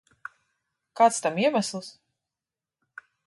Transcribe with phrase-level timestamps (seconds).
[1.01, 1.91] Kāds tam iemesls?